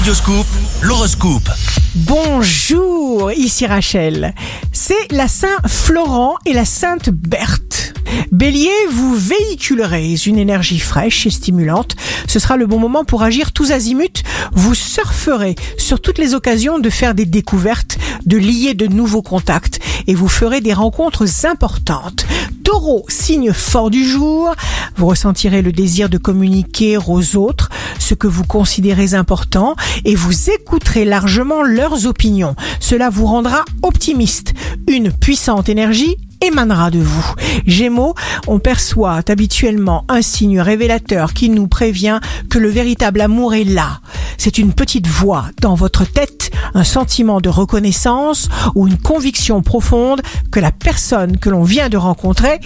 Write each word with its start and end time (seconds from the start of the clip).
Radioscoop, 0.00 0.46
l'horoscope. 0.80 1.50
Bonjour, 1.94 3.30
ici 3.32 3.66
Rachel. 3.66 4.34
C'est 4.72 5.12
la 5.12 5.28
Saint 5.28 5.58
Florent 5.66 6.36
et 6.46 6.54
la 6.54 6.64
Sainte 6.64 7.10
Berthe. 7.10 7.92
Bélier, 8.32 8.70
vous 8.90 9.14
véhiculerez 9.14 10.14
une 10.24 10.38
énergie 10.38 10.78
fraîche 10.78 11.26
et 11.26 11.30
stimulante. 11.30 11.96
Ce 12.26 12.38
sera 12.38 12.56
le 12.56 12.66
bon 12.66 12.78
moment 12.78 13.04
pour 13.04 13.22
agir 13.22 13.52
tous 13.52 13.72
azimuts. 13.72 14.22
Vous 14.52 14.74
surferez 14.74 15.54
sur 15.76 16.00
toutes 16.00 16.16
les 16.16 16.32
occasions 16.32 16.78
de 16.78 16.88
faire 16.88 17.14
des 17.14 17.26
découvertes, 17.26 17.98
de 18.24 18.38
lier 18.38 18.72
de 18.72 18.86
nouveaux 18.86 19.20
contacts 19.20 19.80
et 20.06 20.14
vous 20.14 20.28
ferez 20.28 20.60
des 20.60 20.72
rencontres 20.72 21.24
importantes. 21.44 22.26
Taureau, 22.64 23.04
signe 23.08 23.52
fort 23.52 23.90
du 23.90 24.04
jour, 24.04 24.54
vous 24.96 25.06
ressentirez 25.06 25.62
le 25.62 25.72
désir 25.72 26.08
de 26.08 26.18
communiquer 26.18 26.98
aux 26.98 27.36
autres 27.36 27.70
ce 27.98 28.14
que 28.14 28.26
vous 28.26 28.44
considérez 28.44 29.14
important 29.14 29.76
et 30.04 30.14
vous 30.14 30.50
écouterez 30.50 31.04
largement 31.04 31.62
leurs 31.62 32.06
opinions. 32.06 32.54
Cela 32.80 33.10
vous 33.10 33.26
rendra 33.26 33.64
optimiste. 33.82 34.52
Une 34.88 35.12
puissante 35.12 35.68
énergie 35.68 36.16
émanera 36.40 36.90
de 36.90 36.98
vous. 36.98 37.34
Gémeaux, 37.66 38.14
on 38.46 38.58
perçoit 38.58 39.20
habituellement 39.28 40.04
un 40.08 40.22
signe 40.22 40.60
révélateur 40.60 41.34
qui 41.34 41.50
nous 41.50 41.68
prévient 41.68 42.20
que 42.48 42.58
le 42.58 42.68
véritable 42.68 43.20
amour 43.20 43.54
est 43.54 43.64
là. 43.64 44.00
C'est 44.38 44.58
une 44.58 44.72
petite 44.72 45.06
voix 45.06 45.46
dans 45.60 45.74
votre 45.74 46.04
tête, 46.04 46.50
un 46.72 46.84
sentiment 46.84 47.40
de 47.40 47.48
reconnaissance 47.48 48.48
ou 48.74 48.88
une 48.88 48.96
conviction 48.96 49.62
profonde 49.62 50.22
que 50.50 50.60
la 50.60 50.72
personne 50.72 51.36
que 51.36 51.50
l'on 51.50 51.62
vient 51.62 51.88
de 51.90 51.96
rencontrer 51.96 52.58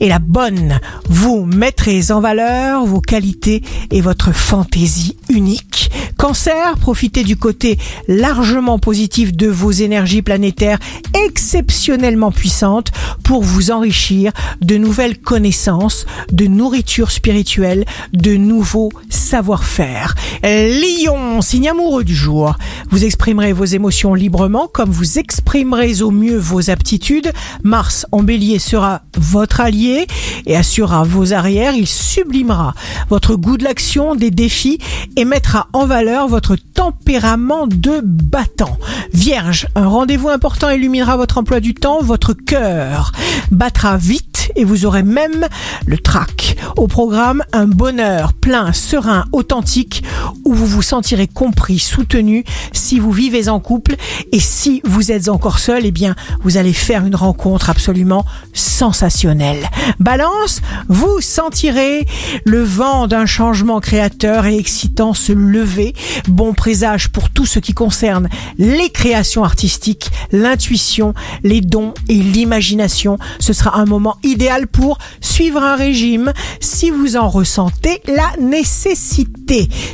est 0.00 0.08
la 0.08 0.18
bonne. 0.18 0.80
Vous 1.08 1.44
mettrez 1.44 2.10
en 2.10 2.20
valeur 2.20 2.84
vos 2.84 3.00
qualités 3.00 3.62
et 3.90 4.00
votre 4.00 4.32
fantaisie 4.32 5.16
unique. 5.28 5.90
Cancer, 6.16 6.76
profitez 6.78 7.24
du 7.24 7.36
côté 7.36 7.78
largement 8.08 8.78
positif 8.78 9.32
de 9.32 9.46
vos 9.46 9.70
énergies 9.70 10.22
planétaires 10.22 10.78
exceptionnellement 11.26 12.32
puissantes 12.32 12.90
pour 13.30 13.44
vous 13.44 13.70
enrichir 13.70 14.32
de 14.60 14.76
nouvelles 14.76 15.16
connaissances, 15.16 16.04
de 16.32 16.48
nourriture 16.48 17.12
spirituelle, 17.12 17.84
de 18.12 18.34
nouveaux 18.34 18.90
savoir-faire. 19.08 20.16
Lion, 20.42 21.40
signe 21.40 21.68
amoureux 21.68 22.02
du 22.02 22.16
jour. 22.16 22.56
Vous 22.90 23.04
exprimerez 23.04 23.52
vos 23.52 23.64
émotions 23.64 24.14
librement 24.14 24.68
comme 24.72 24.90
vous 24.90 25.18
exprimerez 25.18 26.02
au 26.02 26.10
mieux 26.10 26.36
vos 26.36 26.70
aptitudes. 26.70 27.32
Mars 27.62 28.04
en 28.10 28.22
bélier 28.22 28.58
sera 28.58 29.02
votre 29.16 29.60
allié 29.60 30.06
et 30.46 30.56
assurera 30.56 31.04
vos 31.04 31.32
arrières. 31.32 31.74
Il 31.74 31.86
sublimera 31.86 32.74
votre 33.08 33.36
goût 33.36 33.56
de 33.56 33.64
l'action, 33.64 34.16
des 34.16 34.30
défis 34.30 34.78
et 35.16 35.24
mettra 35.24 35.68
en 35.72 35.86
valeur 35.86 36.26
votre 36.28 36.56
tempérament 36.56 37.66
de 37.66 38.00
battant. 38.02 38.76
Vierge, 39.12 39.68
un 39.74 39.86
rendez-vous 39.86 40.28
important 40.28 40.70
illuminera 40.70 41.16
votre 41.16 41.38
emploi 41.38 41.60
du 41.60 41.74
temps, 41.74 42.02
votre 42.02 42.32
cœur 42.32 43.12
battra 43.50 43.96
vite 43.96 44.29
et 44.56 44.64
vous 44.64 44.86
aurez 44.86 45.02
même 45.02 45.46
le 45.86 45.98
trac. 45.98 46.56
Au 46.76 46.86
programme, 46.86 47.42
un 47.52 47.66
bonheur 47.66 48.32
plein, 48.32 48.72
serein, 48.72 49.24
authentique, 49.32 50.02
où 50.44 50.54
vous 50.54 50.66
vous 50.66 50.82
sentirez 50.82 51.26
compris, 51.26 51.78
soutenu 51.78 52.44
si 52.72 52.98
vous 52.98 53.12
vivez 53.12 53.48
en 53.48 53.60
couple 53.60 53.96
et 54.32 54.40
si 54.40 54.80
vous 54.84 55.12
êtes 55.12 55.28
encore 55.28 55.58
seul, 55.58 55.86
eh 55.86 55.90
bien, 55.90 56.14
vous 56.42 56.56
allez 56.56 56.72
faire 56.72 57.04
une 57.04 57.14
rencontre 57.14 57.70
absolument 57.70 58.24
sensationnelle. 58.52 59.68
Balance, 59.98 60.60
vous 60.88 61.20
sentirez 61.20 62.06
le 62.44 62.62
vent 62.62 63.06
d'un 63.06 63.26
changement 63.26 63.80
créateur 63.80 64.46
et 64.46 64.56
excitant 64.56 65.14
se 65.14 65.32
lever. 65.32 65.94
Bon 66.28 66.52
présage 66.52 67.08
pour 67.08 67.30
tout 67.30 67.46
ce 67.46 67.58
qui 67.58 67.72
concerne 67.72 68.28
les 68.58 68.90
créations 68.90 69.44
artistiques, 69.44 70.10
l'intuition, 70.32 71.14
les 71.42 71.60
dons 71.60 71.94
et 72.08 72.14
l'imagination. 72.14 73.18
Ce 73.38 73.52
sera 73.52 73.78
un 73.78 73.84
moment 73.84 74.16
idéal 74.22 74.39
pour 74.72 74.98
suivre 75.20 75.62
un 75.62 75.76
régime 75.76 76.32
si 76.60 76.90
vous 76.90 77.16
en 77.16 77.28
ressentez 77.28 78.00
la 78.06 78.32
nécessité. 78.40 79.39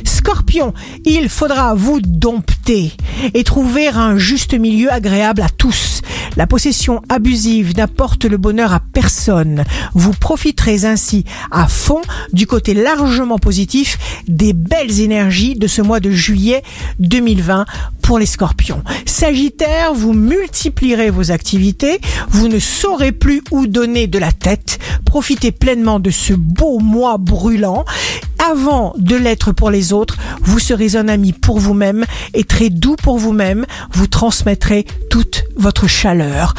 Scorpion, 0.03 0.73
il 1.03 1.29
faudra 1.29 1.73
vous 1.73 1.99
dompter 1.99 2.91
et 3.33 3.43
trouver 3.43 3.87
un 3.87 4.15
juste 4.15 4.53
milieu 4.53 4.91
agréable 4.91 5.41
à 5.41 5.49
tous. 5.49 6.01
La 6.35 6.45
possession 6.45 7.01
abusive 7.09 7.75
n'apporte 7.75 8.25
le 8.25 8.37
bonheur 8.37 8.71
à 8.71 8.79
personne. 8.79 9.63
Vous 9.95 10.11
profiterez 10.11 10.85
ainsi 10.85 11.23
à 11.49 11.67
fond 11.67 12.01
du 12.33 12.45
côté 12.45 12.75
largement 12.75 13.39
positif 13.39 13.97
des 14.27 14.53
belles 14.53 14.99
énergies 14.99 15.55
de 15.55 15.65
ce 15.65 15.81
mois 15.81 15.99
de 15.99 16.11
juillet 16.11 16.61
2020 16.99 17.65
pour 18.03 18.19
les 18.19 18.27
scorpions. 18.27 18.83
Sagittaire, 19.05 19.93
vous 19.95 20.13
multiplierez 20.13 21.09
vos 21.09 21.31
activités, 21.31 21.99
vous 22.29 22.47
ne 22.47 22.59
saurez 22.59 23.11
plus 23.11 23.41
où 23.49 23.65
donner 23.65 24.05
de 24.05 24.19
la 24.19 24.31
tête, 24.31 24.77
profitez 25.03 25.51
pleinement 25.51 25.99
de 25.99 26.11
ce 26.11 26.33
beau 26.33 26.77
mois 26.79 27.17
brûlant 27.17 27.85
avant 28.39 28.93
de 28.97 29.15
l'être 29.15 29.51
pour 29.51 29.69
les 29.69 29.93
autres, 29.93 30.17
vous 30.41 30.59
serez 30.59 30.95
un 30.95 31.07
ami 31.07 31.33
pour 31.33 31.59
vous-même 31.59 32.05
et 32.33 32.43
très 32.43 32.69
doux 32.69 32.95
pour 32.95 33.17
vous-même. 33.17 33.65
Vous 33.91 34.07
transmettrez 34.07 34.85
toute 35.09 35.43
votre 35.55 35.87
chaleur. 35.87 36.53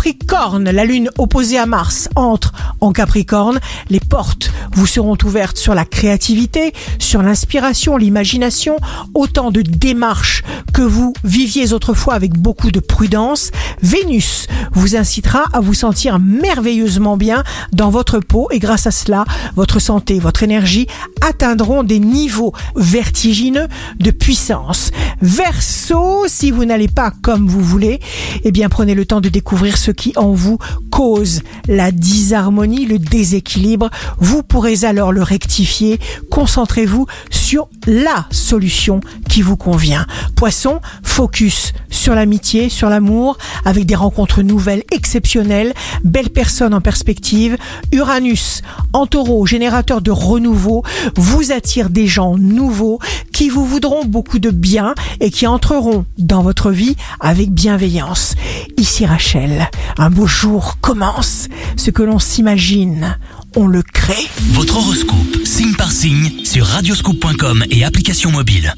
Capricorne, 0.00 0.70
la 0.70 0.86
lune 0.86 1.10
opposée 1.18 1.58
à 1.58 1.66
Mars 1.66 2.08
entre 2.16 2.54
en 2.80 2.90
Capricorne. 2.90 3.60
Les 3.90 4.00
portes 4.00 4.50
vous 4.72 4.86
seront 4.86 5.18
ouvertes 5.24 5.58
sur 5.58 5.74
la 5.74 5.84
créativité, 5.84 6.72
sur 6.98 7.20
l'inspiration, 7.20 7.98
l'imagination, 7.98 8.78
autant 9.12 9.50
de 9.50 9.60
démarches 9.60 10.42
que 10.72 10.80
vous 10.80 11.12
viviez 11.22 11.74
autrefois 11.74 12.14
avec 12.14 12.32
beaucoup 12.38 12.70
de 12.70 12.80
prudence. 12.80 13.50
Vénus 13.82 14.46
vous 14.72 14.96
incitera 14.96 15.44
à 15.52 15.60
vous 15.60 15.74
sentir 15.74 16.18
merveilleusement 16.18 17.18
bien 17.18 17.44
dans 17.72 17.90
votre 17.90 18.20
peau 18.20 18.48
et 18.50 18.58
grâce 18.58 18.86
à 18.86 18.92
cela, 18.92 19.26
votre 19.54 19.80
santé, 19.80 20.18
votre 20.18 20.42
énergie 20.42 20.86
atteindront 21.20 21.82
des 21.82 21.98
niveaux 21.98 22.54
vertigineux 22.74 23.68
de 23.98 24.10
puissance. 24.10 24.92
Verseau, 25.20 26.24
si 26.26 26.50
vous 26.50 26.64
n'allez 26.64 26.88
pas 26.88 27.12
comme 27.22 27.46
vous 27.46 27.60
voulez, 27.60 28.00
eh 28.44 28.50
bien 28.50 28.70
prenez 28.70 28.94
le 28.94 29.04
temps 29.04 29.20
de 29.20 29.28
découvrir 29.28 29.76
ce 29.76 29.89
qui 29.92 30.12
en 30.16 30.32
vous 30.32 30.58
cause 30.90 31.42
la 31.68 31.90
disharmonie, 31.92 32.86
le 32.86 32.98
déséquilibre. 32.98 33.90
Vous 34.18 34.42
pourrez 34.42 34.84
alors 34.84 35.12
le 35.12 35.22
rectifier. 35.22 35.98
Concentrez-vous 36.30 37.06
sur 37.30 37.68
la 37.86 38.26
solution 38.30 39.00
qui 39.28 39.42
vous 39.42 39.56
convient. 39.56 40.06
Poisson, 40.36 40.80
focus 41.02 41.72
sur 42.00 42.14
l'amitié, 42.14 42.68
sur 42.68 42.88
l'amour, 42.88 43.36
avec 43.64 43.84
des 43.86 43.94
rencontres 43.94 44.42
nouvelles 44.42 44.82
exceptionnelles, 44.90 45.74
belles 46.02 46.30
personnes 46.30 46.74
en 46.74 46.80
perspective. 46.80 47.56
Uranus, 47.92 48.62
en 48.92 49.06
taureau, 49.06 49.46
générateur 49.46 50.00
de 50.00 50.10
renouveau, 50.10 50.82
vous 51.16 51.52
attire 51.52 51.90
des 51.90 52.06
gens 52.06 52.38
nouveaux 52.38 52.98
qui 53.32 53.48
vous 53.48 53.64
voudront 53.64 54.04
beaucoup 54.04 54.38
de 54.38 54.50
bien 54.50 54.94
et 55.20 55.30
qui 55.30 55.46
entreront 55.46 56.06
dans 56.18 56.42
votre 56.42 56.70
vie 56.70 56.96
avec 57.20 57.50
bienveillance. 57.52 58.34
Ici 58.76 59.04
Rachel, 59.04 59.68
un 59.98 60.10
beau 60.10 60.26
jour 60.26 60.78
commence. 60.80 61.48
Ce 61.76 61.90
que 61.90 62.02
l'on 62.02 62.18
s'imagine, 62.18 63.18
on 63.56 63.66
le 63.66 63.82
crée. 63.82 64.28
Votre 64.52 64.78
horoscope, 64.78 65.44
signe 65.44 65.74
par 65.74 65.92
signe, 65.92 66.44
sur 66.44 66.66
radioscoop.com 66.66 67.64
et 67.70 67.84
application 67.84 68.30
mobile. 68.30 68.74